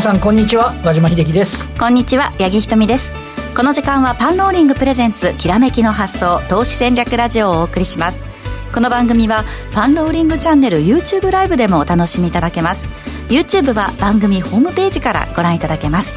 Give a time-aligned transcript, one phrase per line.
[0.00, 0.72] 皆さんこんにちは。
[0.82, 1.68] 和島秀樹です。
[1.78, 3.10] こんにちは八木ひとみです。
[3.54, 8.16] この時間はパンローリングプレゼンツきらめきの発想投資戦略ラジオをお送りします。
[8.72, 9.44] この番組は
[9.74, 12.86] パンローリングチャンネル YouTube ライブでもお楽しみいただけます。
[13.28, 16.14] YouTube は番組ホームページからご覧いただけます。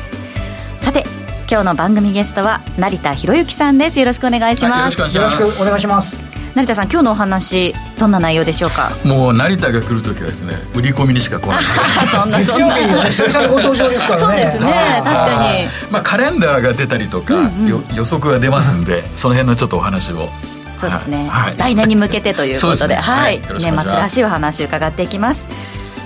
[0.80, 1.04] さて
[1.52, 4.00] 今日の番組ゲストは成田博之さんです。
[4.00, 6.23] よろしくお願いします、はい、よろしくお願いします
[6.56, 8.92] 成田さん今日のお話どんな内容でしょうか？
[9.04, 11.64] もう成田が来る時はですね売り込みにしか来ない。
[11.64, 13.06] そんなそんな。
[13.06, 14.26] 久々のご登場ですからね。
[14.28, 15.68] そうですね確かに。
[15.92, 20.30] まあカレンダーが出たりとか、うんうん、予測が出ますんでその辺のちょっとお話を。
[20.78, 22.96] そうですね、はい、来年に向けてということで。
[22.96, 25.48] ね、はい、年末らしいお話伺っていきます。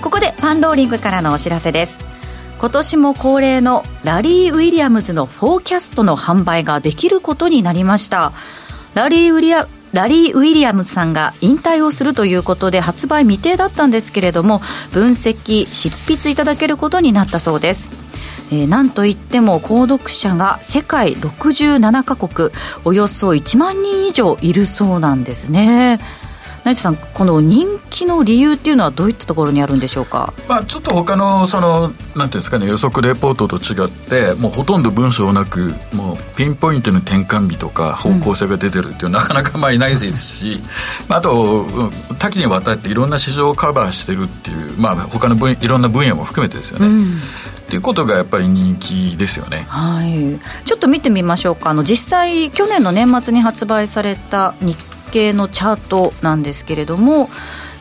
[0.00, 1.98] ここでパンローリングからのお知らせです。
[2.58, 8.32] 今年も恒例のラリー・ウィリアムズのフォーキャストの販売ができることになりました。
[8.94, 14.60] ラリー・ウィリアラリー・ウィリアムズさんが引退をするということで発売未定だったんですけれども
[14.92, 17.90] 分析執筆いただけることになったそうです。
[18.50, 22.50] えー、なんといっても購読者が世界67カ国
[22.84, 26.00] およそ1万人以上いるそうなんですね。
[26.68, 40.60] 成田さんこの人気の理由っていうのはどういったところにあるんでしょうか、まあ、ちょっと他のそのなんていうんですかね予測レポートと違ってもうほとんど文章なくもうピンポイントの転換日とか方向性が出てるっていう、うん、なかなかまあいないですし
[41.08, 46.86] あと多岐にわたっていろんな市場をカバーしてるっていう、まあ、他の分いろんな分野も含めてですよね。
[46.86, 47.20] うん
[47.68, 49.66] っていうことがやっぱり人気ですよね。
[49.68, 50.40] はい。
[50.64, 51.68] ちょっと見てみましょうか。
[51.68, 54.74] あの実際去年の年末に発売された日
[55.10, 57.28] 系のチャートなんですけれども、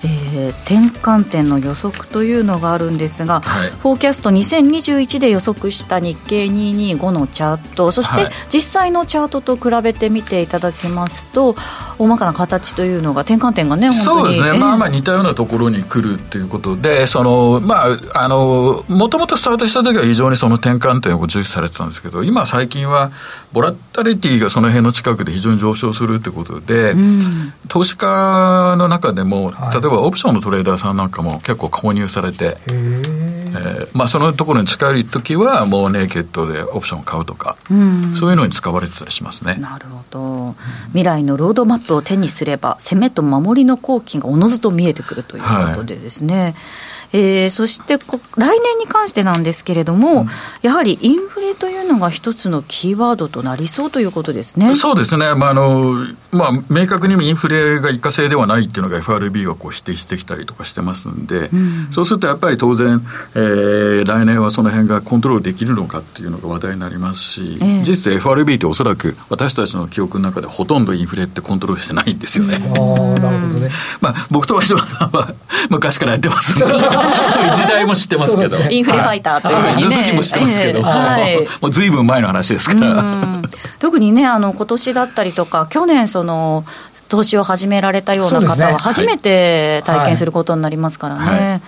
[0.04, 0.27] えー、
[0.66, 11.56] 転換点の予測というのがあるんですが、はい、フォーキャスト2021で予測した日経225のチャートそして実際のチャートと比べて見ていただきますと
[12.00, 23.12] 大まかな形というのが転換点がねそうですね、えー、まあまあ似たようなところに来るっていうことでそのまああのもともとスタートした時は非常にその転換点を重視されてたんですけど今最近は
[23.54, 39.56] ボラタリティがその辺の近くで非常に上昇するってことで、うん、投資家の中でも例えばオプションのトレーダーさんなんかも結構購入されて、えー、まあ、そのところに近い時はもうネイケットでオプションを買うとか、うん、そういうのに使われてたりしますね。
[39.56, 40.56] なるほど。
[40.90, 46.56] 未来のロードマップを手にすれば攻めと守りの好機がおのずと見えてくるということでですね、はい
[47.14, 50.28] えー、そしてこ来年に関してなんですけれども、うん、
[50.62, 54.76] やはりインフレというのが一つのキーワードとなりそうということですね。
[54.76, 63.02] そうですね、まああのまあ、明確にインフレが一過性ではないっていうのが FRB がこう否定してきたりとかしてますんで、うん、そうするとやっぱり当然、
[63.36, 72.56] えー、来年はその辺がコントロールできるのかっていうのが話題になりますし、えー、実質 FRB っておそらく私たちの記憶の中でほとんどインフレってコントロールしてないんですよね。
[72.56, 72.60] あ
[73.20, 73.70] なるほどね。
[74.02, 75.34] まあ僕と和島さんは
[75.70, 76.74] 昔からやってますんで。
[77.30, 78.58] そういう時代も知ってますけど。
[78.70, 80.06] インフレファイターというふうにね。
[80.06, 83.04] 時も知ってますけど、はい、 もうずいぶん前の話ですから。
[83.80, 86.66] 特にね、あの、今年だったりとか、去年、その、
[87.10, 91.62] 投資を始められたような方は初めて体験することになりますからね。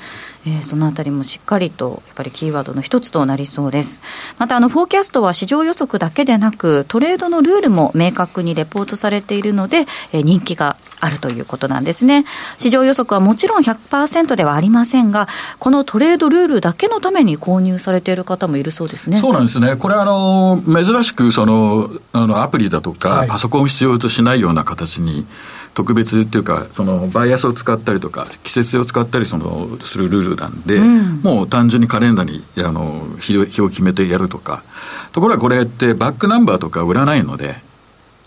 [0.49, 4.01] えー、そのあたりもしっかりとやっぱりキーワードの一つとなりそうです。
[4.37, 12.25] またあのフォーキャストは市場予測だけでなくトレードのルールも明確にレポートされているので、えー、人気があるということなんですね。
[12.57, 15.27] 市場予測はもちろん100%ではありませんが
[15.59, 19.19] このトレードルールだけのために購入されている方もいるそうですね。
[19.19, 19.75] そうなんですね。
[19.75, 25.25] これあの珍しくそのあのアプリだとか、パソコンを必要としないような形に
[25.73, 34.63] 特別っていうか、そのバイアスを使ったりとか、季節性を使ったりそのするルールなんで、うん、もう単純にカレンダーにあの日を決めてやるとか、
[35.11, 37.55] ところがこれってバックナンバーとか売らないので、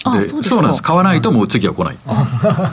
[0.04, 0.82] でそうなんです。
[0.82, 1.98] 買わないともう次は来ない、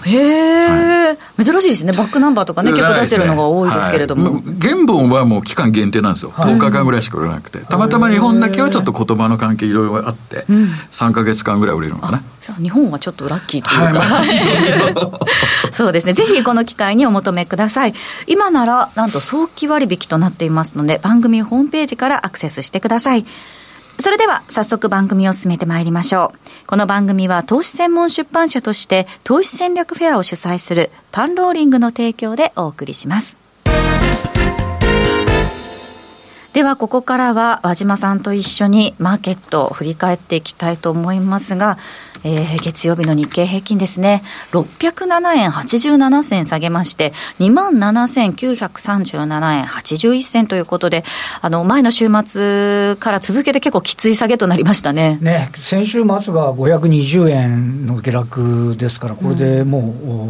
[0.06, 1.94] へえ、はい、珍しいですね。
[1.94, 7.59] バックナンバーとかね結構出してるのが多いですけれども、はい、原本はもう期間限定なんですよ、はい、10日間ぐらいしか売れなくて。
[7.59, 12.23] たまたま日本だけはちょっと言葉の関係いろいろあって、うん、3か月間ぐらい売れるのかな。
[12.41, 15.20] じゃ日本はちょっとラッキーというか、はい、
[15.72, 16.14] そうですね。
[16.14, 17.94] ぜひこの機会にお求めください。
[18.26, 23.26] 今ならなんと早期割引となっていますので番組ホームページからアクセスしてください
[24.01, 26.67] それでは早速番組を進めてまいりましょう。
[26.67, 33.37] この番組は投資専門出版社として投資戦略フェアを主催するパンローリングの提供でお送りします。
[36.53, 41.78] ではここからは和島さんと一緒にマーケットを振り返っていきたいと思いますが、
[42.23, 51.03] えー、月曜日の日経平均ですね、607円87銭下げまして、27,937円81銭ということで、
[51.41, 55.17] あの、前の週末から続けて結構きつい下げとなりましたね。
[55.22, 59.81] ね、先週末が520円の下落ですから、これでもう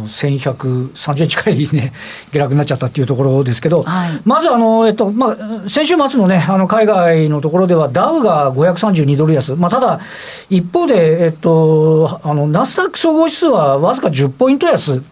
[0.06, 1.92] 1130円近いね、
[2.32, 5.36] 下落になっちゃったっていうところですけど、はい、まずあの、えっと、まあ、
[5.68, 10.00] 先週末のね、あの海外のところでは、ダウが532ドル安、まあ、ただ、
[10.48, 15.02] 一方で、えっと、あのナスダック総合指数はわずか10ポイント安。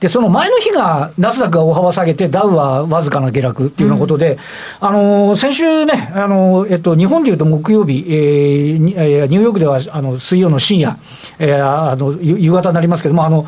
[0.00, 4.38] で、その前の日が、ナスダックが大幅下げて、ダウはわずかな下落っていうようなことで、
[4.80, 10.96] うん、あの、先週ね、あの、えっと、日本でいうと木曜日、えー、ニューヨークでは、あの、水曜の深夜、
[11.40, 13.44] えー、あの、夕方になりますけども、あの、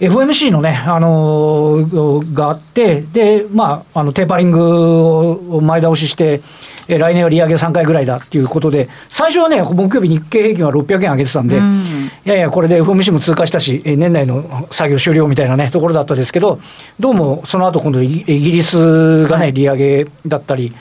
[0.00, 6.40] FMC のね、あのー、があって、で、まあ、あの、テーパリングを前倒しして、
[6.88, 11.82] え来年は利上げ3回ぐらいだっていうことで、最初はね、木曜日日経平均は600円上げてたんで、うん、
[12.24, 16.60] いやいや、これで FMC も通過したし、年内の作業終了みたいなね、ところだったですけど、
[17.00, 20.72] どうもその後今度イギリスがね、利上げだったり、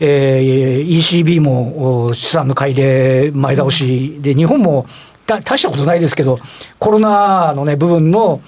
[0.00, 4.86] えー、ECB も資産の買い入れ前倒しで、日本も
[5.26, 6.38] 大したことないですけど、
[6.78, 8.40] コロナのね、部分の、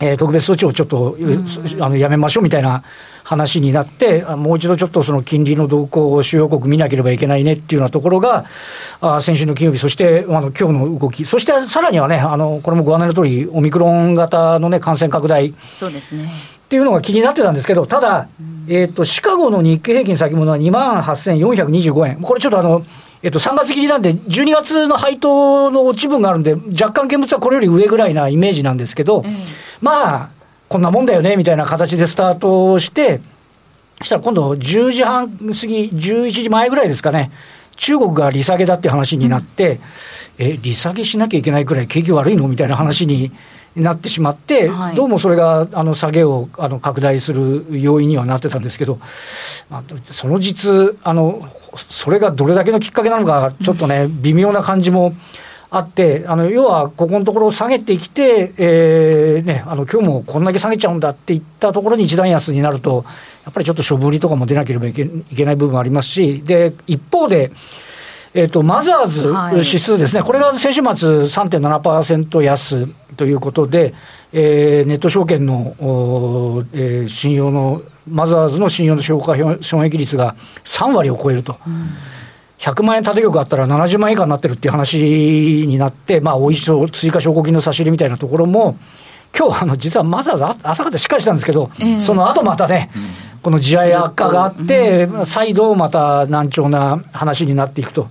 [0.00, 1.46] えー、特別措置をちょっと、うん、
[1.80, 2.82] あのやめましょうみたいな
[3.24, 8.46] 話になって、もう一度ちょっとその金利の動向を主要国見なければいけないねっていうようなところが、
[9.02, 16.26] あ先週の金曜日、そしてあの今日の動き、そしてさらにはね、あのこれもご案内の通り、オミクロン型の、ね、感染拡大そうですね。
[16.68, 22.84] っていうのが気になってたんですけど、ただ、うん、えーと、シカゴの日経平均先物は2万8425円、これちょっとあの、
[23.22, 29.24] えっと、3月切りなんで、12月の配当の落ち分があるんで、若干現物はこれより上ぐらいなイメージなんですけど、
[29.80, 30.30] まあ、
[30.68, 33.20] こんなもんだよねみたいな形でスタートして、
[33.98, 37.32] そしたら今度10時半過ぎ、11時前ぐらいですかね、
[37.76, 39.80] 中国が利下げだって話になって、
[40.38, 42.46] うん、え、利下げしなきゃいけないくらい景気悪いの？
[42.46, 43.32] みたいな話に
[43.78, 48.98] なってしまって、はい、どうもそれがあの下げをあの拡大する要因にはなってたんですけど、
[49.70, 51.48] まあ、その実あの、
[51.88, 55.14] それがどれだけのきっかけなのか、ちょっとね、微妙な感じも。
[55.70, 63.04] あって、あの要はここのところ下げてきて、えーね、あの今日もこんだけ下げちゃうんだっていったところに一段安になると、
[63.44, 67.50] やっぱりちょっと処分売りとかも出なければいけいけない部分ありますし、で一方で、
[68.34, 70.90] えーと、マザーズ指数ですね、はい、これが先週末
[71.24, 72.88] 3.7%安
[73.18, 73.92] ということで、
[74.32, 75.74] えー、ネット証券の、
[76.72, 80.34] えー、信用の、マザーズの信用の消化損益率が
[80.64, 81.56] 3割を超えると。
[81.66, 81.90] うん
[82.58, 88.76] 100万円縦玉あったら70万円以下になってるっていう話になって、まあ、おいし追加証拠金の差し入れみたいなところも、
[89.36, 92.90] 今日あの実はマザーズ、朝方しっかりしたんですけど、えー、その後またね、
[93.42, 98.08] この地合い悪化があって、再度また難聴な話になっていくと。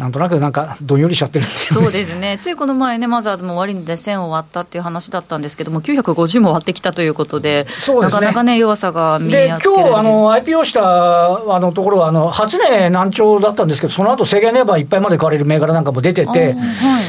[0.00, 16.56] なんとなくなんかどんよりしちゃってるそうですね、 ついこの前ね、マザーズも終値で1000を割ったっていう話だったんですけども、950も割ってきたということで、そうですね、なかなかね、弱さが見えで今日あの IPO したあのところは、あの初値難聴だったんですけど、その後制限レバーいっぱいまで買われる銘柄なんかも出てて、はい、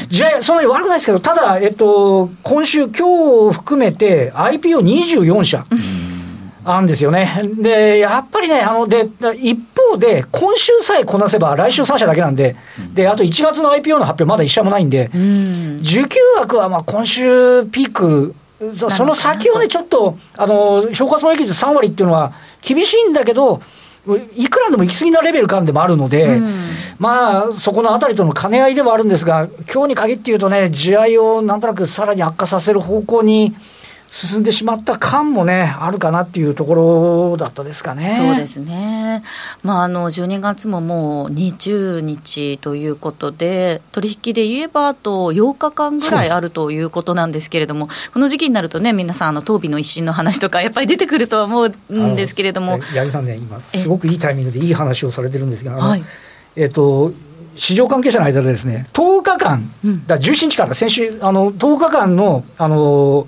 [0.08, 5.64] じゃそんなに悪くないですけど、ただ、えっと、今週、今日含めて IPO24 社。
[6.64, 7.42] あるんですよね。
[7.56, 9.56] で、やっぱりね、あの、で、一
[9.92, 12.56] 方で、今週さえこなせば、来週3社だけなんで、
[12.94, 15.10] で、あと1月の IPO の発表まだ1社もないんで、
[15.80, 18.34] 受給額はまあ今週ピーク、
[18.76, 23.60] その先をね、ちょっと、あの、評価損益率3割っていうのは厳しいんだけど、
[24.34, 26.54] いくらでも行き過ぎなレベル感でもあるので、うん、
[26.98, 33.54] まあ、そこのあたりとの兼ね合いではあるんですが、今日に限って言うとね、地合いをなんとなくさらに悪化させる方向に、
[34.12, 36.74] 進んでしまった感もね、あるかなっていうとこ
[37.30, 38.14] ろだったですかね。
[38.14, 39.22] そうですね。
[39.62, 52.80] まあ、あの、12月ももう20日ということで、取引で言えばあと8日間ぐらいあるということなんですけれども、この時期になるとね、皆さん、あの、東美の一新の話とか、やっぱり出てくるとは思うんですけれども。
[52.80, 56.04] 八木さんね、今、すごくいいタイミングでいい話をされてるんですが、はい、
[56.56, 57.14] えっ、と、
[57.56, 59.72] 市場関係者の間でですね、10日間、
[60.06, 63.26] だ17日から先週、あの10日間の、あの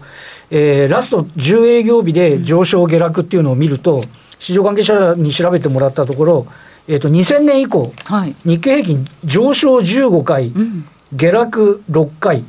[0.57, 4.03] えー、ラスト10営業日で上昇下落っていうのを見ると、
[4.39, 6.47] 市場関係者に調べてもらったところ、
[6.87, 12.45] えー、と2000年以降、はい、日経平均上昇15回、うん、下落6回。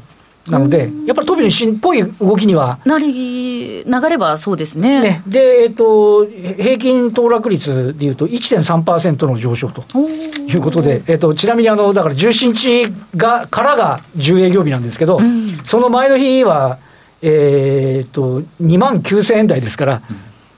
[0.48, 2.78] なので、やっぱり飛びの新っぽい動きには。
[2.86, 5.02] なり、流れはそうですね。
[5.02, 9.84] ねで、えっ、ー、と、平均騰落率でいうと1.3%の上昇と
[10.48, 16.78] いうことで、えっ、ー、と、ちなみにあの、だから17日が、からが10営業日なんですけど、うん、その前の日は、
[17.22, 20.02] えー、っと、2万9000円台ですから、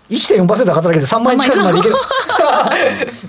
[0.10, 1.96] 1.4%上がっただけで3万円近くまでいける。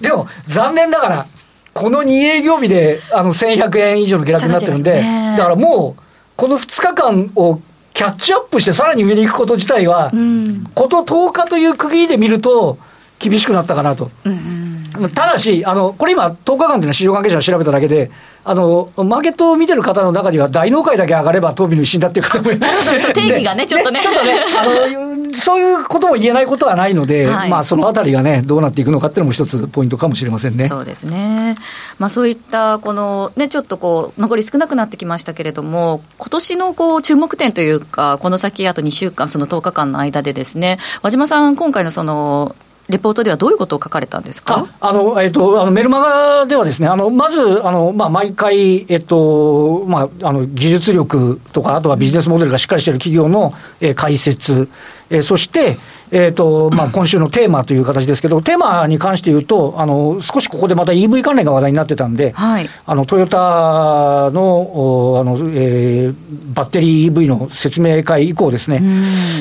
[0.01, 1.27] でも、残念ながら、
[1.75, 5.03] この2営業日であの1100円以上の下落になってるんで、
[5.37, 6.03] だからもう、
[6.37, 7.61] この2日間を
[7.93, 12.79] キャッチアップしてさらに上に行くこと自体は、うん、こと10日という区切りで見ると、
[13.19, 14.11] 厳しくなったかなと。
[14.25, 14.69] うん
[15.15, 18.11] ただし、あのこれ今、10日間というのは市場関係者が調べただけで、
[18.45, 22.61] あのマーケットを見てる方の中には、大納会だけ上がれば、東美の一新だっていう方もいる
[23.15, 24.01] 定義がね、ちょっとね。
[24.01, 30.67] ちょっとね、あのそういうことも言えないことはないので、はい、まあ、そのあたりがね、どうなっていくのかっていうのも一つポイントかもしれませんね。
[30.67, 31.55] そうですね。
[31.99, 42.57] まあ、そういった、この、ね、ちょっとこう、残り少なくなってきましたけれども、今年のこう、注目点というか、この先あと2週間、その10日間の間でですね、和島さん、今回のその、
[42.89, 44.67] レポートではどういうことを書かれたんですか？
[44.81, 54.69] あの、えっと、あのメルマガではですね、あのまず、あのまあ、毎回、えっとまあ、あの技術力とか、あとはビジネスモデルがしっかりしている企業の、えー、解説、
[55.11, 55.77] えー、そして、
[56.11, 66.15] えーとまあ、今週のテーマという形ですけど、テーマに関して言うと、あの少しここでまた EV 関連が話題になってたんで、はい、あのトヨタのあの、えー、
[66.55, 68.83] バッテリー EV の説明会以降ですね、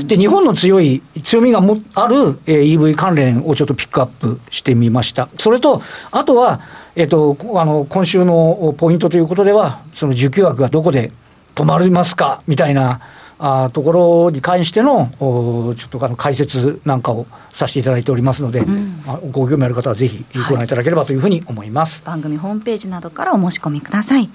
[0.05, 5.29] で日本の強い、強みがもある、えー、EV 関連をちょっとピックアップしてみました。
[5.39, 5.81] それと
[6.11, 6.59] あとは、
[6.95, 11.11] えーと、あの今週のポイントということでは、その需給枠がどこで
[11.55, 12.99] 止まりますかみたいな。
[13.39, 24.29] あところに関してのちょっとあの解説なんかをさせていただいておりますので、うん、ご興味ある方はぜひご覧いただければというふうに思います、はい、番組ホームページなどからお申し込みください。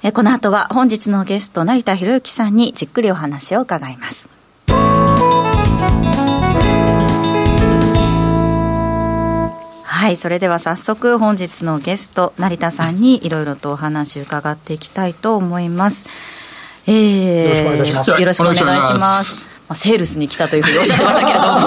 [0.00, 4.28] えこの後は本日のゲスト成田博之さんにじっくりお話を伺います。
[9.82, 16.06] はい、それでは早速本日のゲスト成田さんにいろいろとお話伺っていきたいと思います。
[16.88, 18.10] えー、よろしくお願いいたします。
[18.10, 19.48] よろしくお願いします。
[19.68, 21.58] まあ、セールスに来たというふうにおっしゃってましたけれども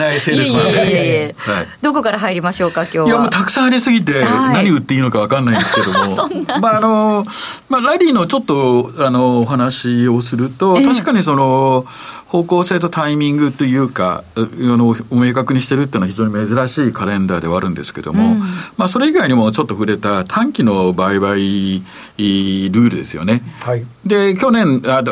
[0.00, 0.86] ないセールスマンいえいえい
[1.28, 3.06] え、はい、どこから入りましょうか今日は。
[3.06, 6.28] いやもうたくさんありすぎて何売っていいのか分かんないんですけども、
[6.60, 7.26] まああの
[7.68, 11.86] まあ、ラリーのちょっとあのお話をすると、確かにその
[12.30, 18.40] 方向性とタイミングというかあの明確にしてるっていうのは非常に珍しいカレンダーではあるんですけども、うん、
[18.76, 23.42] まあ、それ以外にもちょっと触れた短期の売買ルールですよね。
[23.60, 25.02] はい、で去年あ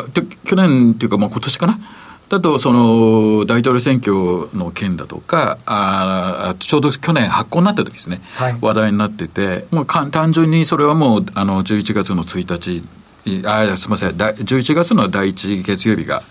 [0.45, 1.79] 去年っていうかまあ今年かな？
[2.29, 4.13] だと、その、大統領選挙
[4.55, 12.83] の件だとか、あちょうど去年発行になった時ですね、はい、話題になってて、もう単純にそれはもう、あの、11月の1日、
[13.45, 16.23] あすみません、11月の第1月曜日が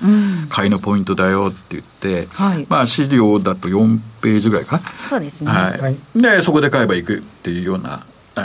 [0.49, 4.81] 買いのポイントだよって言って、うんはい、まあ資料だと4ページぐらいか。
[5.05, 5.51] そうですね。
[5.51, 6.21] はい。
[6.21, 8.05] で、そこで買えばいくっていうような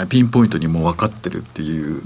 [0.09, 2.01] ピンポイントにもう分かってるっていう。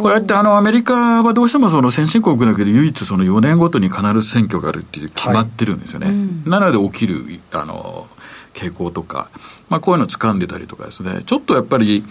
[0.00, 6.06] これってあのアメリカはどうしてもその先進国だけで唯一その4年ごとに必ず選挙があるっていう決まってるんですよね。
[6.06, 8.06] はいうん、なので起きる、あの、
[8.52, 9.30] 傾向とか、
[9.68, 11.22] まあこういうの掴んでたりとかですね。
[11.26, 12.04] ちょっとやっぱり、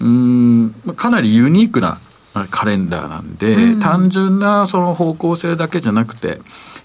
[0.00, 2.00] うん、かなりユニークな
[2.50, 6.40] カレンダーなんで、うん、単純なその方向性だけじゃなくて、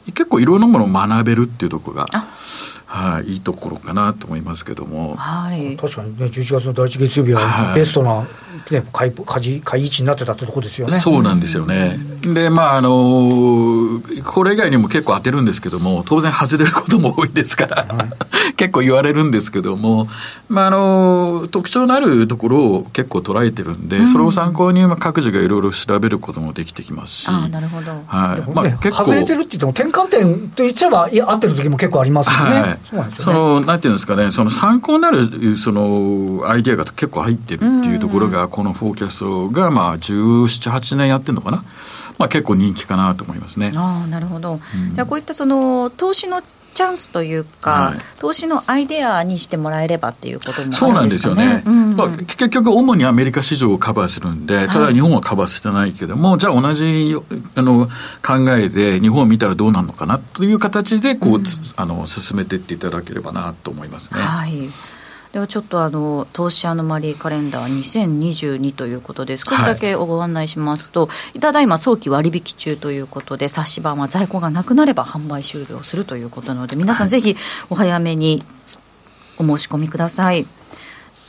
[0.07, 2.07] 結構いろんなものを学べるっていうところが、
[2.95, 8.21] はい、いいところかなと思いますけども、はい、確かにね11月の第一月曜日はベストな、
[8.71, 10.93] ね、買い買い買い位置になってたってとこですよね。
[10.93, 20.07] そうなんですよね、でまああのこれ以外にも結構当てるんですけども当然外れることも多いですから、はい、結構言われるんですけども、
[20.47, 27.27] まあ、あの特徴のあるところを結構捉えてるんで、うん、それを参考に各自がいろいろ調べることもできてきますし。
[27.29, 28.51] あなるほど、はい。
[28.51, 29.05] まあ、結構。
[29.05, 32.79] 外れてるって言っても転換点と言っちゃえばいや合ってる時も結構ありますよね、はい。
[32.83, 41.63] そうなんですよ、ね、そのなんていうんですかねその参考になるそのアイディアが結構入ってるっていうところが、このフォーキャストがまあ17、8年やってるのかな。
[42.17, 43.71] まあ、結構人気かなと思いますね。
[43.75, 46.41] あなるほど、うん、じゃあこういったその投資の
[46.75, 51.91] チャンスというか、はい、投資のアイデアにしてもらえればっていうことも、ね、そうなんですよね、うん。
[51.91, 57.15] うん、まあ、結局、主にアメリカ市場をカバーするんで、ただ日本はカバーしてないけども、はい、じゃあ同じ
[57.55, 57.87] あの
[58.21, 61.43] 考えで日本を見たらどうなるのかなという形でこう、うん、
[61.77, 64.19] あの進めていっていただければなと思いますね。
[64.19, 64.51] はい
[65.35, 77.35] ではちょっとあの投資アノマリーカレンダー2022ということで少しだけご案内しますと、はい、ただいま早期割引中ということで冊子版は在庫がなくなれば販売終了するということなので皆さんぜひ
[77.69, 78.45] お早めに
[79.37, 80.45] お申し込みください。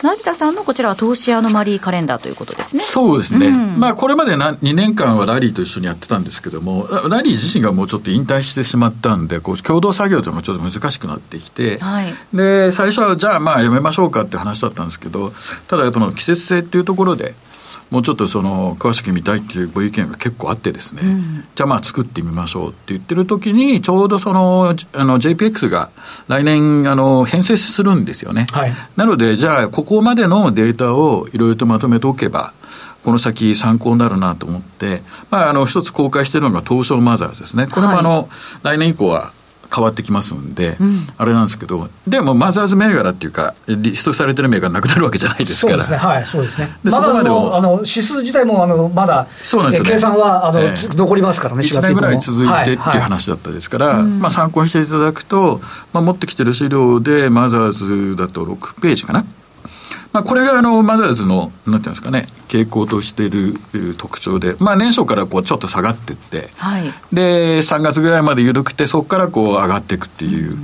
[0.01, 2.83] 成田さんのこちらは投資アノマリーカレンダーということですね。
[2.83, 3.47] そうですね。
[3.47, 15.33] うん、まあこれまでな2年間はラリーと一緒にやってたんですけども、ラリー自身がもうちょっと引退してしまったんで、こう共同作業というのがちょっと難しくなってきて、はい、で、最初はじゃあまあやめましょうかって話だったんですけど、
[15.67, 17.33] ただやっぱ季節性っていうところで、
[17.89, 25.89] もうちょっとその詳しく見たいっていうご意見が結構あってですね、うん、じゃあまあ作ってみましょうって言ってる時にちょうどそのあの JPX が
[26.27, 32.53] 来年あの編成するんですよね、はい、なのでじゃあここまでのデータをいろいろとまとめておけば
[33.03, 37.67] この先参考になるなと思って、まあ、あの一つ公開しているのが東証マザーズですね。
[37.67, 38.27] これもあの、はい、
[38.63, 39.31] 来年以降は
[39.73, 45.83] 変わってきますんで、うん、あれなんですけど、でもマザーズ銘柄っていうか、リストされてる銘柄なくなるわけじゃないですから。
[45.83, 46.77] そうですね、はい、そうですね。
[46.83, 55.61] でマザーズのあの指数自体もあのまだ、そうなんですね、計算はあの、えー、残りますからね、1年ぐらい続いてっていう話だったですから、はいはい、まあ、参考にしていただくと、
[55.93, 59.25] まあ、持ってきてる資料で、マザーズだと6ページかな。
[60.17, 63.53] まあ、これがあのマザーズの、なんていうんですかね、傾向としている
[63.99, 70.57] 特徴で、まあ、年初からこうちょっと下がっていって、はい、で、3月ぐらいまで緩くて、そこからこう上がっていくっていう、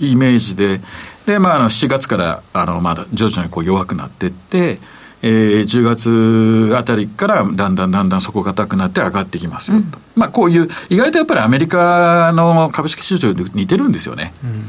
[0.00, 0.80] イメージで、
[1.26, 4.78] で、まあ、あの7月からあのまだ徐々にこう弱くなっていって、
[5.22, 14.32] えー、10月あたりからだんだんだんだん底堅くなって上がってきますよと、うん、まあこういう意外とやっぱりアメリカの株式市場に似てるんですよね。
[14.42, 14.64] うん。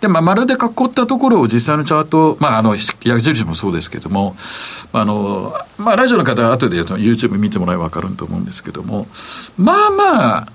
[0.00, 4.36] で、まあ、丸で囲ったところを実際のチャート、まあ、あの、矢印もそうですけども、
[4.92, 9.06] あの、まあ、ラジオの方は後で YouTube 見てもらえば分かると思うんですけども、
[9.56, 10.48] まあまあ、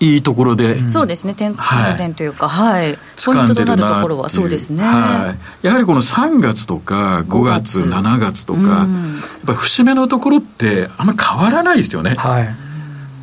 [0.00, 1.56] いいところで、うん、そうですね、点
[1.96, 12.14] 点というか、はい、ポイントとなるところはそうですね、はい、やはりこの3月とか5月、5月7月とか、うん、やっぱ節目のところって、あんまり変わらないですよね。
[12.16, 12.50] はい、や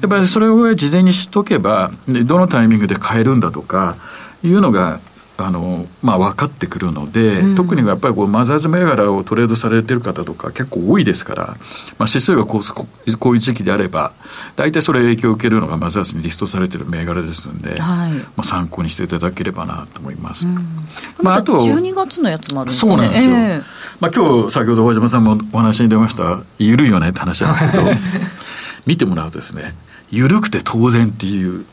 [0.07, 3.95] っぱりそれを事前に知っとけば、どのタイミングで変えるんだとか
[4.43, 4.99] いうのが
[5.37, 11.45] あのまあ、分かってくるので、うん、特にやっぱりこうマザーズ銘柄をトレードされてる方とか結構多いですから、
[11.97, 14.13] まあ、指数がこうこういう時期であれば
[14.55, 20.55] 大体それ影響を受けるのがマザーズにリストされてる銘柄ですので、はい、まあ、参考にしていただければなと思います、うん、
[21.21, 22.91] まあ、あと12月のやつもあるんですね。
[22.91, 23.63] そうなんですよ、えー、
[23.99, 27.83] まあ、今日先ほど大島さんもお話に出ました緩いよねって話なんですけど
[28.87, 29.75] 見てもらうとですね
[30.11, 31.65] 緩くて当然っていう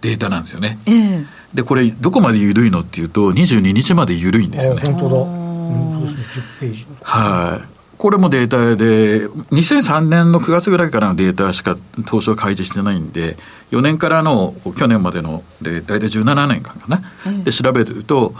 [0.00, 0.78] データなんですよね。
[0.86, 4.82] えー、で、これ、どこまで緩いのっていうと、22日まで緩いんですよね。
[4.84, 5.16] 本当だ。
[5.16, 6.86] うん、そうですね、10ページ。
[7.02, 7.78] はい。
[7.98, 11.76] これもデータで、2003年の9月ぐらいからのデータしか
[12.06, 13.36] 当初は開示してないんで、
[13.72, 17.02] 4年からの去年までので、大体17年間かな、
[17.42, 18.34] で調べてると、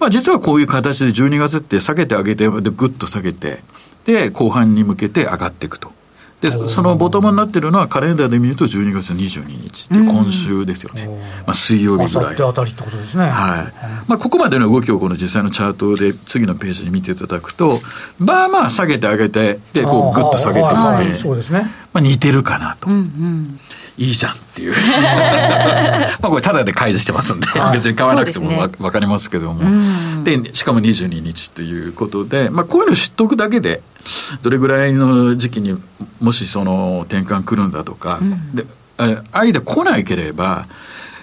[0.00, 3.62] まあ実はこういう形で12月って下げて上げて、でぐっと下げて、
[4.04, 5.92] で、後半に向けて上がっていくと。
[6.44, 11.06] で、そのボトムになってるのはカレンダーで見ると12月22日って今週ですよね。
[11.46, 12.34] まあ水曜日ぐらい。
[12.34, 13.24] あたりってことですね。
[13.24, 13.72] はい。
[14.06, 17.80] まあここまでの動きをこの実際のチャートで次のページに見ていただくと、
[18.18, 21.62] まあまあ下げてあげて、で、こうぐっと下げていって、そうですね。
[21.94, 22.90] まあ似てるかなと。
[22.90, 23.60] うんうん
[23.96, 24.74] いいじゃんっていう
[26.20, 30.24] まあこれただで開示してますんで、別に買わなくてもわ、ね、かりますけども。
[30.24, 33.82] で、しかも22日ということで、まあこういうの知っとくだけで、
[34.42, 35.78] どれぐらいの時期に
[36.20, 38.66] もしその転換来るんだとか、うん、で、
[39.32, 40.66] 間来ないければ、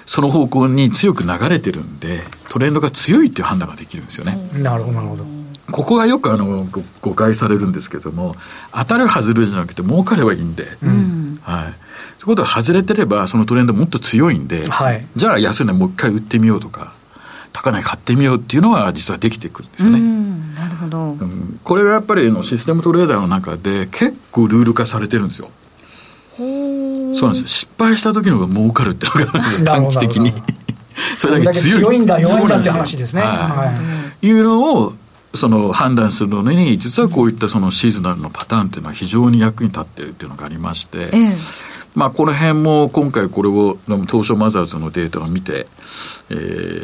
[0.05, 4.37] その方向に強く流れてるんで、トレンドが強いっていう判断ができるんですよね。
[4.53, 5.25] なるほど、なるほど。
[5.71, 6.67] ここがよくあの
[7.01, 8.35] 誤解されるんですけども、
[8.73, 11.73] 当たる外れじゃなくて儲かればいいんで、うん、はい。
[12.21, 16.93] ということは外れてればそのトレンドもっと強いんで、はい、じゃあ安値もう一回売ってみようとか
[17.51, 19.99] 高値買ってみようっていうのは実はできてくるんですよね。
[20.55, 25.49] なるほど、うん、これがやっぱりのシステムトレーダーの中で結構ルール化されてるんですよ。
[26.37, 26.47] そう
[27.23, 27.47] なんです。
[27.47, 30.31] 失敗した時の方が儲かるってのがあるんですよ 短期的に。
[31.17, 33.21] それだけ強い強いんだ弱いんだって話ですね。
[33.23, 33.73] は
[34.21, 34.31] い、い。
[34.31, 34.93] うのを
[35.33, 41.37] その判断するのに実はこういったそのシーズナルのパターンっていうのは非常に役に立っているっていうのがありまして、ええ
[41.93, 43.77] まあ、この辺も今回これを
[44.07, 45.67] 東証マザーズのデータを見て、
[46.29, 46.33] え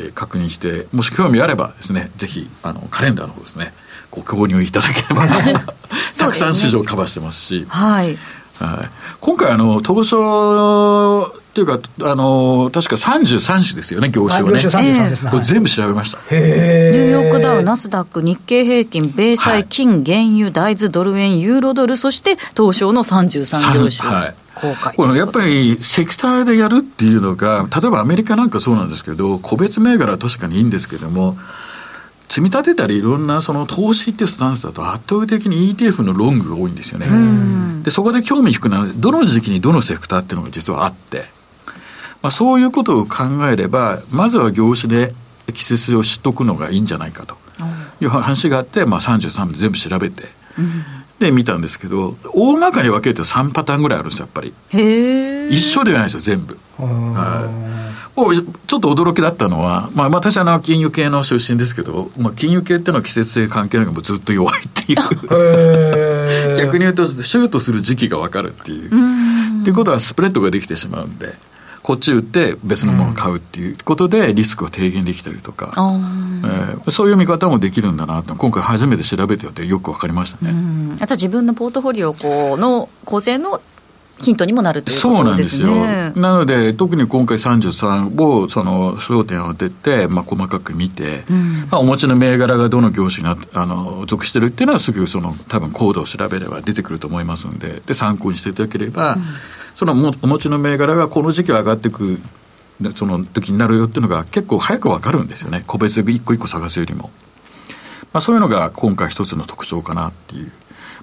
[0.10, 3.74] ー、確認してもし興味あればですねぜひあのカレンダーの方ですね
[4.12, 5.28] ご購入いただければ
[6.18, 8.18] たくさん市場カバーしてますし、はい、
[8.60, 8.90] はい、
[9.22, 11.80] 今回あの東証っていうか、
[12.12, 14.62] あの確か33種ですよね、業種はね。
[14.62, 15.32] 業種33ですね。
[15.32, 16.20] これ全部調べました。
[16.30, 24.08] ニューヨークダウ、ナスダック、日経平均、米債、金、原油、大豆、ドル円、ユーロドル、そして東証の33業種。
[24.08, 24.36] はい
[24.96, 31.38] これやっぱりセクターでやるっていうのが、例えばアメリカなんかそうなんですけど、個別銘柄は確かにいいんですけども、
[32.28, 37.08] 積み立てたりいろんなその投資っていうスタンスだと圧倒的に ETF のロングが多いんですよね。
[37.84, 41.26] で、そこで興味引くのは、どの時期にどのセクターっていうのが実はあって、
[42.22, 45.14] まあ、そういうことを考えれば、まずは業種で
[45.54, 47.38] 季節を知っとくのがいいんじゃないかと。
[48.02, 50.24] いう話があって、まあ、33全部調べて、
[51.20, 54.54] で見たんですけど大まかに分けると3パターンぐらいあるんですよやっぱり。
[55.50, 56.58] 一緒ではないですよ全部。
[56.78, 57.88] はい。
[58.68, 66.58] ちょっと驚きだったのは、まあ、私はの金融系の出身ですけど、まあ、金融系っていうのは季節性関係なくもずっと弱いっていう。
[66.58, 68.88] 逆に言うとシュートする時期が分かるっていう。
[68.88, 71.34] っていうことはスプレッドができてしまうんで
[71.88, 80.98] こっち売って別のものを買うっていうことでリスクを低減できたりとか、うん、えー、そういう見方もできるんだなと今回初めて調べてよってよく分かりましたね。
[81.00, 83.62] あと自分のポートフォリオこうの構成の
[84.20, 85.66] ヒントにもなるということですね。
[85.66, 86.22] そうなんですよ。
[86.22, 99.24] なので、特に今回33を、その、焦点を当てて、まあ、細かく見て、うん、まあ、お持ちの銘柄がどの業種にあの属してるっていうのは、すぐその、多分コードを調べれば出てくると思いますんで、で、参考にしていただければ、うん、
[99.76, 102.20] そのお持ちの銘柄がこの時期上がっていく、
[102.96, 105.64] その時になるよっていうのが結構早くわかるんですよね。
[105.68, 107.12] 個別で一個一個探すよりも。
[108.14, 110.52] まあ、そういうのが今回一つの特徴かなっていう。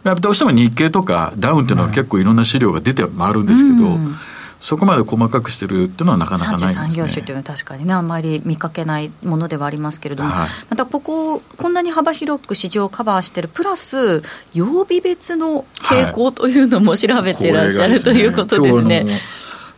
[0.04, 4.14] やっぱどうしても日経とかダウンっていうのは結構いろんな資料が出て回るんですけど、うん、
[4.60, 6.88] そこまで細かくしてるっていうのはなかなかないですね。
[6.94, 19.20] 業種っていうのは確かにね、あんまり見かけないものではありますけれども、はい、またここ、こんなに幅広く市場をカバーしてる、プラス、曜日別の傾向というのも調べてらっしゃる、はい、ということですね。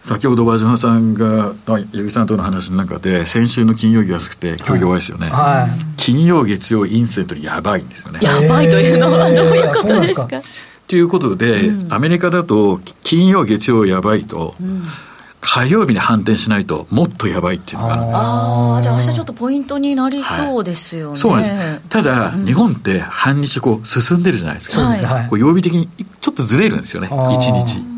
[0.09, 8.21] 先ほど和島さんが八木さんとの話の中で先週の金曜日安くて今日弱いですよね、はい、金曜月曜インセントリやばいんですよね。
[8.23, 10.29] やばいというのはどういうことですか？
[10.87, 14.85] ということで、うん、アメリカだと金曜月曜やばいと、うん、
[15.41, 18.19] 火曜日に反転しないともっとやばいっていうのがあるんです。
[18.19, 21.89] ああじゃあ明日ちょっとポイントになりそうですよね、はい、そうなんです。
[21.89, 25.89] ただ、うん、日本って半日こう進んでるじゃないですか、はい、こう曜日的に
[26.21, 27.09] ちょっとずれるんですよね。
[27.09, 27.96] 1日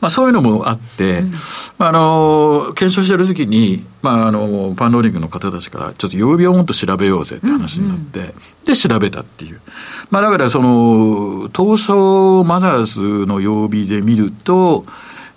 [0.00, 1.32] まあ、そういうのもあって、うん、
[1.78, 8.32] あの、検証してるときに、まあ、あの、パンローリングの方たちから、ちょっと曜日をもっと調べようぜって話になって、うんうん、
[8.64, 9.60] で、調べたっていう。
[10.10, 14.84] まあ、だから、その、東証マザーズの曜日で見ると、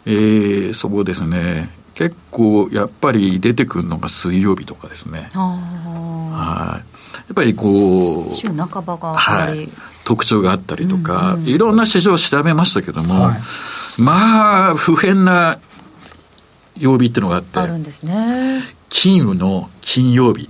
[0.06, 5.32] えー、そうですね、結構、やっぱり出てくるのが水曜日とかですね。
[5.34, 6.86] はい。
[7.18, 9.70] やっぱりこう、週半ばが、はい、
[10.04, 13.42] 特徴があったりとか、うんうん、いろんな市場を調べましたけども、はい
[14.02, 15.60] まあ、不変な
[16.78, 18.64] 曜日っていうのがあって、あるんですね。
[18.90, 20.50] 金の金曜日。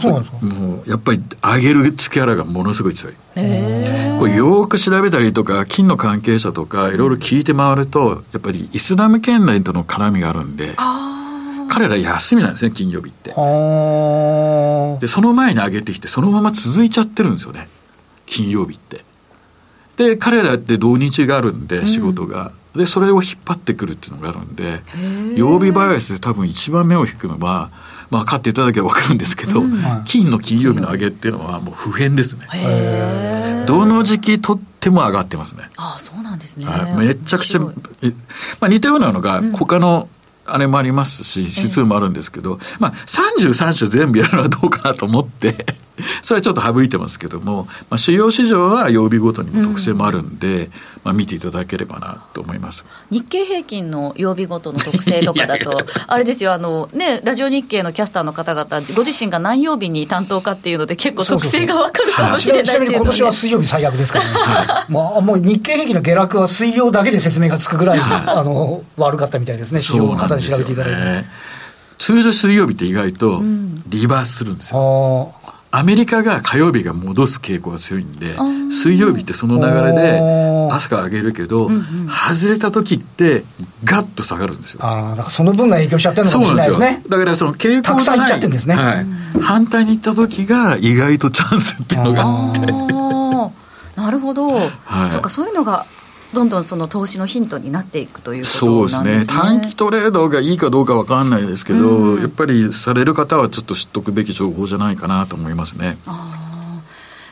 [0.00, 0.38] そうなんですか？
[0.46, 3.14] もうやっぱり上げる力がものすごい強い。
[3.14, 10.76] これよく調べたりとか、金の関係者とか、いろいろ聞いて回ると、やっぱりイスラム圏内との絡みがあるんで、
[11.68, 13.30] 彼ら休みなんですね、金曜日って。
[13.30, 13.34] で、
[15.08, 17.68] その前に上げてきて、そのまま続いちゃってるんですよね、
[18.26, 19.04] 金曜日って。
[19.96, 22.46] で、彼らって土日があるんで、仕事が。
[22.46, 24.80] うん、で、それを引っ張ってくるっていうのがあるんで、
[25.36, 27.70] 曜日バイアスで多分一番目を引くのは、
[28.10, 33.64] まあ、買っていただけば分かるんですけど、うん、金の金曜日の上げっていうのはもう不変ですね。
[33.66, 35.70] どの時期とっても上がってますね。
[35.76, 36.66] ああ、そうなんですね。
[36.98, 37.72] めちゃくちゃ、ま
[38.60, 40.08] あ、似たようなのが、他の、
[40.44, 45.64] あれもありますし、指数もあるんですけど、まあ、33種全部やるのはどうかなと思って
[46.22, 50.72] それはちょっと省いてますけども、まあ、主要市場は曜日ごとにも特性もあるんで、うん、
[51.04, 52.84] まあ、見ていただければなと思います。
[53.10, 71.24] 日経平均の曜日ごとの特性とかだと、 あれですよあの、ね、ラジオ日経のキャスターの方々、ご自身が何曜日に担当かっていうので、結構特性が分かるかもしれないちなみに 今年は水曜日最悪ですからね、はい、もうもう日経平均の下落は水曜だけで説明がつくぐらい、あの悪かったみたいですね、市場の方に調べていただいて。
[71.98, 73.40] 通常水曜日って意外と
[73.86, 75.34] リバースするんですよ。
[75.46, 78.36] うんアメリカが火曜日が戻す傾向が強いんで、
[78.70, 80.20] 水曜日ってその流れで
[80.70, 83.44] 朝から上げるけど、うんうん、外れた時って
[83.82, 84.84] ガッと下がるんですよ。
[84.84, 87.02] ああ、だからその分が影響しちゃってるのかもしれないですね。
[87.08, 88.74] だからその傾向たくさんいっちゃってるんですね。
[88.74, 89.06] はい。
[89.40, 92.92] 反対に行った時が意外とチャンスっていうのがあって。
[93.96, 94.50] なるほど、
[94.84, 95.86] はい、そうかそういうのが
[96.32, 99.04] どんどんその投資のヒントになっていくということなんですね。
[99.04, 99.26] そうですね。
[99.26, 105.98] 短期トレードがいいかどうかわかんないですけど、うん、やっぱりされる方はちょっと知っとくべき情報じゃないかなと思いますね。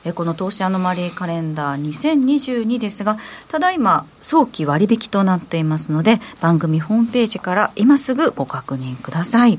[0.03, 9.59] えこの投資アノマリーカレンダー2022ですが、ただいま早期割引となっていますので、番組ホームページから今すぐご確認ください。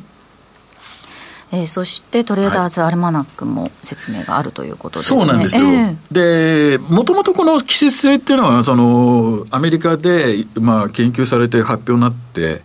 [1.54, 12.62] えー、そしてトレーダーズアルマナックも説明があるということですね、そうなんですよ、えー、でもともとこの季節性っていうのはそのアメリカで、まあ、研究されて発表になって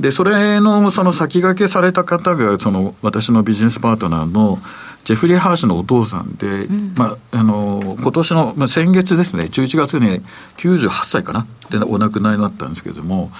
[0.00, 4.58] でそれのその先駆けされた方がその私のビジネスパートナーの
[5.04, 10.22] ジェフリー・ハーシュのお父さんで、うん、まあ、あの今年の、まあ、先月ですね11月に
[10.56, 13.30] 98歳かなでお亡くなりになったんですけれども、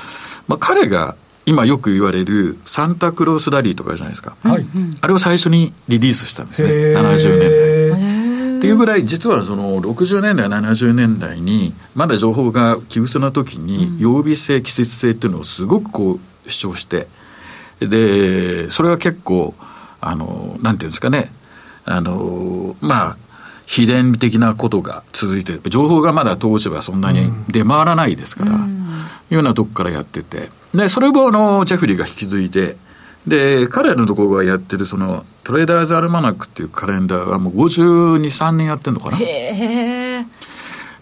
[0.49, 4.65] まあ、彼が今よく言われるサンタクロースラリーとかじゃないですか、はい、
[5.01, 6.71] あれを最初にリリースしたんですね。
[6.71, 8.59] 70年代。
[8.59, 17.09] っていうぐらい実はその60年代70年代にまだ情報が急薄な時に曜日性季節性っていうのをすごくこう主張して。
[17.81, 19.55] でそれが結構
[20.01, 21.33] あのなんていうんですかね。
[21.85, 23.17] あのまあ
[23.67, 28.65] 秘伝的なことが続いて情報がまだ当時はそんなに出回らないですから、うん、い
[29.31, 32.77] うようなとこからやっててで、それをあの、ジェフリーが引き継いで、
[33.27, 39.19] で、彼らのところがやってるその、トレーダーズアルマナックっていうカレンダーはもう52、3年やってるのかな。
[39.21, 40.25] へ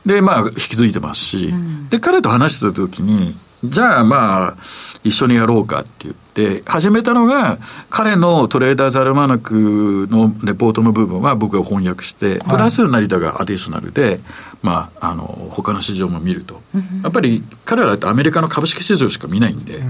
[0.06, 4.56] で、まあ、引き継いでますし、うん、で、彼と話してた時に、じゃあまあ、
[5.02, 7.58] 一緒にやろうかって言って、始めたのが、
[7.90, 14.20] 彼のトレーダーズアルマナクのレポートの部分は僕が翻訳して、プラス成田がアディショナルで、
[14.62, 16.62] まあ、あの、他の市場も見ると。
[17.02, 19.88] やっぱり彼らってアメリカの株式市場しか見ないんで、ま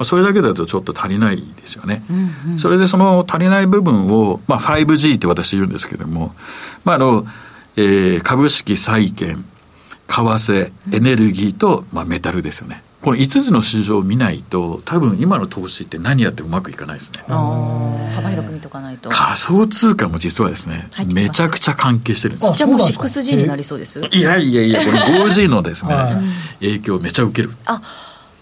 [0.00, 2.02] あ、それだけだとちょっと足りないですよね。
[2.58, 6.34] それでその足りない部分を、まあ 5G って私言うんですけれども、
[6.84, 7.26] まああの、
[7.76, 9.44] えー、株式債券、
[10.06, 12.82] 為替、エネルギーと、まあ、メタルですよね。
[13.04, 17.22] この5つの市場を見ないと、多分今の投資って何やってうまくいかないですね。
[17.28, 19.10] 幅広く見とかないと。
[19.10, 25.94] 仮想通貨も実はですね、めちゃくちゃ関係してるんですじゃあもう 6G になりそうですいやいやいや、これ 5G のですね、
[26.60, 27.54] 影響めちゃ受ける。
[27.66, 27.82] あ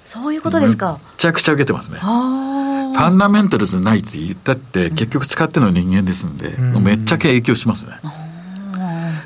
[0.04, 1.00] そういうことですか。
[1.00, 1.98] めちゃくちゃ受けてますね。
[1.98, 7.92] ファンダメンタルズないって言ったって、結局使ってるの人間ですんで、めっちゃ影響しますね。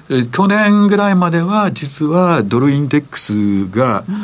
[0.08, 4.14] 去年ぐらいまでは実はドルインデックスが、うん、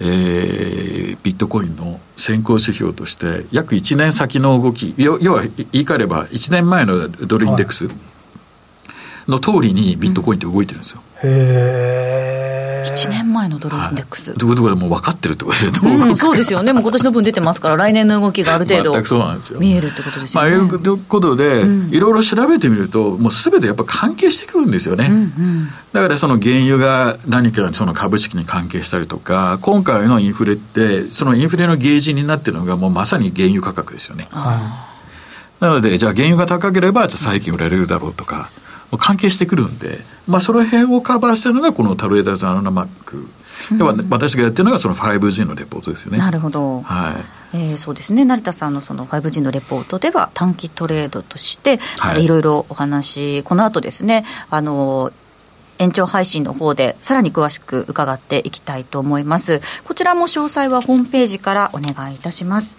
[0.00, 7.88] えー、ビットコインの先行指標として約1年先の動き要は言い換えれば1年前のドルインデックス
[9.28, 11.02] の通りにビットコインって動いてるんですよ。
[11.22, 11.32] うん、へ
[12.48, 12.51] え。
[12.94, 14.32] 1年前のドルインデックス。
[14.34, 14.46] とい。
[14.46, 16.80] うことはもう分かってるってことですね、うん、そうですよね、も。
[16.80, 19.60] う今年の分出てますから、来年の動きがある程度、そうなんですよ。
[19.60, 20.50] 見えるってことですよね。
[20.50, 25.06] まあ、いうことで、いろいろ調べてみると、もうすべてやっぱ関係してくるんですよね。
[25.10, 34.28] うんうん、だからその原油が何かその株式に関係したりとか、今回のインフレって、そのインフレのゲージになってるのが、もうまさに原油価格ですよね。
[35.60, 38.50] なので、じゃあ原油が高ければ、じゃあ債券売られるだろうとか、
[38.98, 43.28] 関係してくるんで、まあ、その辺をカバーしてるのが、このトレーダーズアナマック。
[43.76, 46.18] では、私がやってるのがその 5G のレポートですよね。
[46.18, 46.82] なるほど。
[46.82, 47.14] はい。
[47.54, 55.12] えー、そうですね成田さんのその 5G のレポートでは短期トレードとして、はい、いろいろお話この後ですねあの
[55.78, 62.78] 延長配信の方でさらに詳しく伺っていきたいと思いますこちらも詳細はホームページからお願いいたします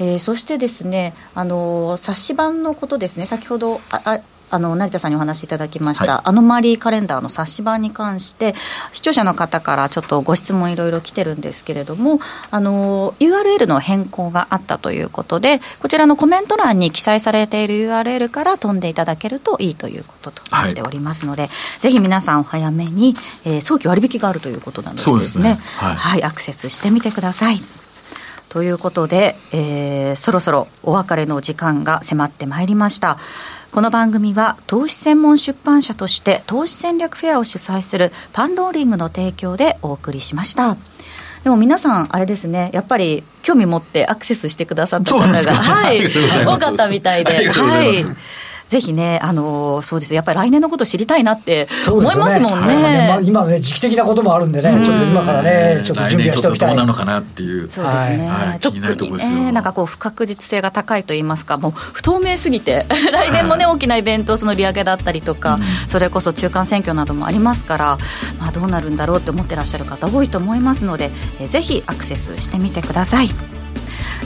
[0.00, 4.20] えー、そしてですね、あの冊子版のことですね、先ほどああ
[4.50, 8.54] あの成田さんにお話しいただきました、はい、アノマリーカレンダーの冊子版に関して
[8.92, 27.60] 視聴者の方からちょっとご質問いろいろ来てるんですけれどもあの URL の変更があったということでこちらのコメント欄に記載されている URL から飛んでいただけるといいということとなっておりますので、はい、ぜひ皆さんお早めに、えー、早期割引があるということなのでですね、ね、はい、はい、アクセスしてみてください。
[28.50, 33.16] ということで、えー、そろそろお別れの時間が迫ってまいりました。
[33.72, 40.76] この番組は投資専門出版社として投資戦略フェアを主催するパンローリングの提供でお送りしました。
[41.44, 46.04] でも皆さん、あれですね、やっぱり興味持ってアクセスしてくださった方が、はい、
[46.44, 47.94] 多かったみたいで、はい。
[48.70, 52.76] ぜひね、あのそうですやっぱり来年のこと知りたいなって思いますもんね。
[52.76, 56.68] ねまあ、今ね、時期的なこともあるんでね、ちょっと今からね、ちょっと準備はしておきたい。
[56.68, 57.68] どうなのかなっていう。
[57.68, 58.28] そうですね。
[58.28, 67.98] はい、特にね、なんかこう、不確実性が高いと言いますか、もう不透明すぎて、 来年もね、大きなイベント、その利上げだったりとか、それこそ中間選挙などもありますから、
[68.38, 73.59] まあ、どうなるんだろうって思ってらっしゃる方多いと思いますので、えぜひアクセスしてみてください。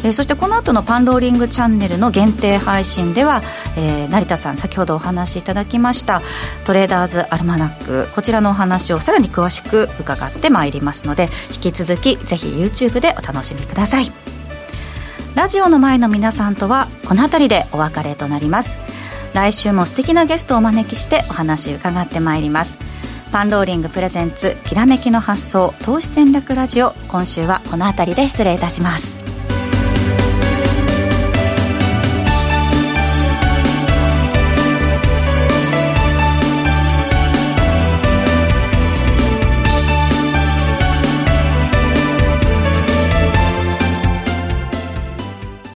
[0.04, 3.42] えー、そしてこの後のパンローリングチャンネルの限定配信では、
[3.76, 6.22] えー、成田さん先ほどお話しいただきました
[6.64, 14.12] トレーダーズアルマナックこちらのお話をさらに詳しく伺ってまいりますので引き続きぜひ YouTube でお楽しみください。
[15.34, 18.76] ラジオの前の皆さんとはこの辺りでお別れとなります。
[19.34, 22.78] 来週も素敵なゲストをお招きしてお話伺ってまいります。
[23.32, 29.23] パンローリングプレゼンツきらめきの発想投資戦略ラジオ今週はこの辺りで失礼いたします。